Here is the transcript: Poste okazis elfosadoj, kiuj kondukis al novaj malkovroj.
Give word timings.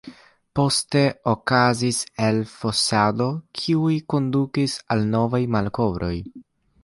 Poste 0.59 1.01
okazis 1.33 1.99
elfosadoj, 2.29 3.29
kiuj 3.61 3.99
kondukis 4.15 4.77
al 4.97 5.07
novaj 5.17 5.43
malkovroj. 5.57 6.13